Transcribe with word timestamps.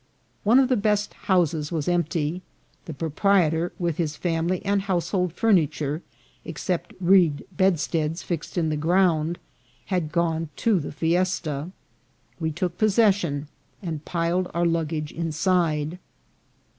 One 0.43 0.57
of 0.57 0.67
the 0.67 0.77
best 0.77 1.13
houses 1.13 1.71
was 1.71 1.87
empty; 1.87 2.41
the 2.85 2.93
propri 2.95 3.51
etor, 3.51 3.69
with 3.77 3.97
his 3.97 4.15
family 4.15 4.65
and 4.65 4.81
household 4.81 5.31
furniture, 5.31 6.01
except 6.43 6.95
reed 6.99 7.45
bedsteads 7.55 8.23
fixed 8.23 8.57
in 8.57 8.69
the 8.69 8.77
ground, 8.77 9.37
had 9.93 10.11
gone 10.11 10.49
to 10.55 10.79
the 10.79 10.91
fiesta. 10.91 11.69
We 12.39 12.51
took 12.51 12.79
possession, 12.79 13.47
and 13.83 14.03
piled 14.03 14.49
our 14.55 14.65
luggage 14.65 15.11
in 15.11 15.31
side. 15.31 15.99